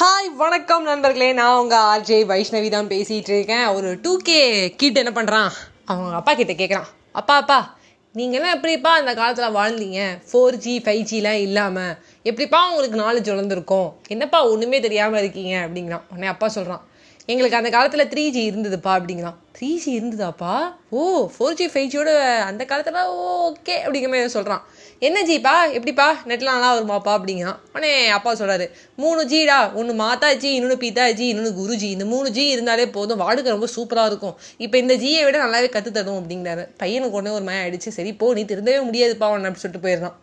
[0.00, 1.32] Hi வணக்கம் நண்பர்களே.
[1.32, 3.74] நான் உங்கள் ஆர்ஜே வைஷ்ணவி தான் பேசிகிட்டு இருக்கேன்.
[3.74, 5.48] ஒரு டூ கே கிட் என்ன பண்ணுறான்
[5.84, 7.76] அவங்க அப்பா கிட்ட கேட்குறான் அப்பா அப்பா
[8.14, 10.00] நீங்கள்லாம் எப்படிப்பா அந்த காலத்தில் வாழ்ந்தீங்க?
[10.28, 13.92] ஃபோர் ஜி ஃபைவ் ஜிலாம் இல்லாமல் எப்படிப்பா உங்களுக்கு நாலேஜ் வளர்ந்துருக்கும்?
[14.08, 15.66] என்னப்பா ஒன்றுமே தெரியாமல் இருக்கீங்க?
[15.66, 16.06] அப்படிங்கிறான்.
[16.10, 16.84] உடனே அப்பா சொல்கிறான்
[17.32, 19.34] எங்களுக்கு அந்த காலத்தில் த்ரீ ஜி இருந்ததுப்பா அப்படிங்கிறான்.
[19.56, 20.52] த்ரீ ஜி இருந்ததாப்பா?
[20.98, 21.00] ஓ
[21.32, 22.10] ஃபோர் ஜி ஃபைவ் ஜியோட
[22.50, 22.96] அந்த காலத்தில்
[23.46, 24.62] ஓகே அப்படிங்கிற மாதிரி சொல்கிறான்
[25.06, 26.06] என்ன ஜிப்பா எப்படிப்பா?
[26.30, 27.58] நெட்லாம் நல்லா வருமாப்பா அப்படிங்கிறான்.
[27.74, 28.66] உடனே அப்பா சொல்கிறாரு
[29.02, 33.22] மூணு ஜிடா ஒன்று மாதாஜி இன்னொன்று பிதாஜி இன்னொன்று குருஜி இந்த மூணு ஜி இருந்தாலே போதும்.
[33.24, 34.36] வாடுக்க ரொம்ப சூப்பராக இருக்கும்.
[34.66, 36.64] இப்போ இந்த ஜியை விட நல்லாவே கற்று தரும் அப்படிங்கிறாரு.
[36.84, 40.16] பையனுக்கு ஒன்றே ஒரு மாதிரி ஆயிடுச்சு சரி போ நீ திருந்தவே முடியாதுப்பா உன்னை அப்படி சொல்லிட்டு போயிடுறான்.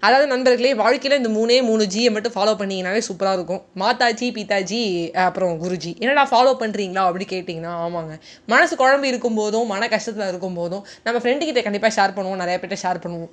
[0.00, 3.62] அதாவது நண்பர்களே வாழ்க்கையில் இந்த மூணே மூணு ஜியை மட்டும் ஃபாலோ பண்ணிங்கனாலே சூப்பராக இருக்கும்.
[3.82, 4.82] மாதாஜி பிதாஜி
[5.26, 5.92] அப்புறம் குருஜி.
[5.98, 8.14] என்னடா ஃபாலோ பண்ணுறீங்களா அப்படி கேட்டிங்கன்னா ஆமாங்க.
[8.46, 12.42] மனசு குழம்பு இருக்கும் போதும் மன கஷ்டத்தில் இருக்கும் போதும் நம்ம ஃப்ரெண்டுக்கிட்ட கண்டிப்பாக ஷேர் பண்ணுவோம்.
[12.44, 13.32] நிறைய பேர்கிட்ட ஷேர் பண்ணுவோம்.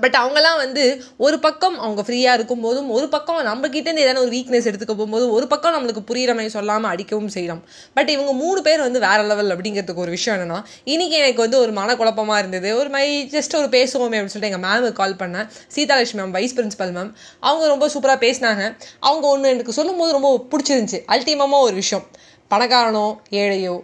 [0.00, 4.32] பட் அவங்கெல்லாம் வந்து ஒரு பக்கம் அவங்க ஃப்ரீயாக இருக்கும் போதும் ஒரு பக்கம் நம்ம கிட்டேருந்து ஏதாவது ஒரு
[4.36, 7.62] வீக்னஸ் எடுத்துக்க போகும்போது ஒரு பக்கம் நம்மளுக்கு புரிகிற மாதிரி சொல்லாமல் அடிக்கவும் செய்யலாம்.
[7.94, 11.72] பட் இவங்க மூணு பேர் வந்து வேற லெவல் அப்படிங்கிறதுக்கு ஒரு விஷயம் என்னென்னா இன்றைக்கி எனக்கு வந்து ஒரு
[11.72, 12.76] மனக்குழப்பமாக இருந்தது.
[12.76, 15.48] ஒரு மாதிரி ஜஸ்ட் ஒரு பேசுவோமே அப்படின்னு சொல்லிட்டு எங்கள் மேமுக்கு கால் பண்ணேன்.
[15.76, 18.64] Seethalakshmi ma'am vice principal ma'am அவங்க ரொம்ப சூப்பராக பேசினாங்க.
[19.00, 21.00] அவங்க ஒன்று எனக்கு சொல்லும்போது ரொம்ப பிடிச்சிருந்துச்சி.
[21.14, 22.06] அல்டிமமாக ஒரு விஷயம்.
[22.50, 23.76] பணக்காரனோ ஏழையோ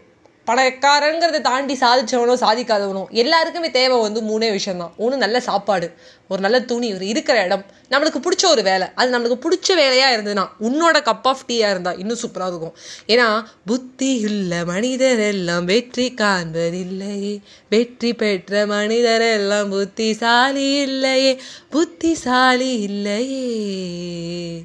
[0.47, 5.87] பணக்காரங்கிறத தாண்டி சாதிச்சவனோ சாதிக்காதவனோ எல்லாருக்குமே தேவை வந்து மூணே விஷயம் தான் ஒன்று நல்ல சாப்பாடு
[6.29, 7.65] ஒரு நல்ல துணி ஒரு இருக்கிற இடம்.
[7.91, 8.87] நம்மளுக்கு பிடிச்ச ஒரு வேலை.
[8.95, 12.75] அது நம்மளுக்கு பிடிச்ச வேலையாக இருந்ததுன்னா உன்னோட கப் ஆஃப் டீயாக இருந்தால் இன்னும் சூப்பராக இருக்கும்.
[13.07, 21.41] ஏன்னா புத்தி உள்ள மனிதர் எல்லாம் வெற்றி காண்பதில்லை வெற்றி பெற்ற மனிதர் எல்லாம் புத்திசாலி இல்லையே.
[21.71, 24.65] புத்திசாலி இல்லையே.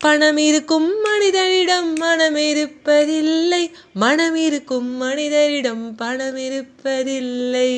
[0.00, 0.90] பணம் இருக்கும்
[1.20, 3.60] மனிதனிடம் மனம் இருப்பதில்லை
[4.02, 7.70] மனம் இருக்கும் மனிதரிடம் பணம் இருப்பதில்லை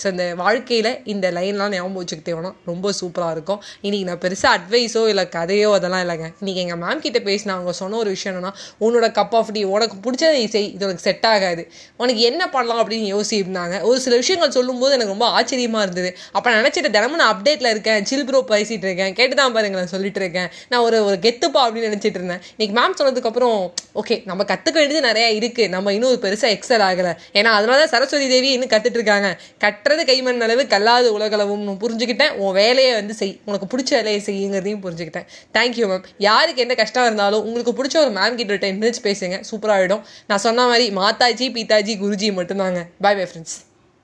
[0.00, 3.60] ஸோ இந்த வாழ்க்கையில் இந்த லைன்லாம் ஞாபகம் வச்சுக்கிட்டேன்னா ரொம்ப சூப்பராக இருக்கும்.
[3.86, 6.28] இன்றைக்கி நான் பெருசாக அட்வைஸோ இல்லை கதையோ அதெல்லாம் இல்லைங்க.
[6.40, 8.52] இன்றைக்கி எங்கள் மேம் கிட்டே பேசினா அவங்க சொன்ன ஒரு விஷயம் என்னன்னா
[8.86, 10.68] உன்னோட கப் ஆஃப் டீ உனக்கு பிடிச்சதை செய்.
[10.76, 11.64] இது உனக்கு செட் ஆகாது.
[12.02, 12.82] உனக்கு என்ன பண்ணலாம்?
[12.84, 13.80] அப்படின்னு யோசிச்சிருந்தாங்க.
[13.90, 16.12] ஒரு சில விஷயங்கள் சொல்லும்போது எனக்கு ரொம்ப ஆச்சரியமாக இருந்தது.
[16.36, 18.06] அப்போ நினச்சிட்டு தினமும் நான் அப்டேட்டில் இருக்கேன்.
[18.12, 19.14] சில் ப்ரோ பேசிகிட்டு இருக்கேன்.
[19.20, 20.50] கேட்டு தான் பாருங்க நான் சொல்லிட்டு இருக்கேன்.
[20.72, 22.42] நான் ஒரு ஒரு கெத்துப்பா அப்படின்னு நினச்சிட்டு இருந்தேன்.
[22.54, 23.58] இன்னைக்கு மேம் சொன்னதுக்கப்புறம்
[24.00, 27.12] ஓகே நம்ம கற்றுக்க வேண்டியது நிறையா இருக்குது நம்ம இன்னும் பெருசாக எக்ஸல் ஆகலை.
[27.38, 29.28] ஏன்னா அதனால தான் சரஸ்வதி தேவி இன்னும் கற்றுட்டு இருக்காங்க.
[29.64, 32.32] கட்டுறது கைமண் அளவு கல்லாது உலகளவும் புரிஞ்சுக்கிட்டேன்.
[32.44, 33.34] உன் வேலையை வந்து செய்.
[33.50, 35.28] உனக்கு பிடிச்ச வேலையை செய்யுங்கிறதையும் புரிஞ்சுக்கிட்டேன்.
[35.58, 39.38] தேங்க்யூ மேம் யாருக்கு என்ன கஷ்டம் இருந்தாலும் உங்களுக்கு பிடிச்ச ஒரு மேம் கிட்ட டென் மினிட்ஸ் பேசுங்க.
[39.50, 40.02] சூப்பராகிடும்
[40.32, 42.82] நான் சொன்ன மாதிரி மாதாஜி பீதாஜி குருஜி மட்டும்தாங்க.
[43.06, 43.56] Bye bye friends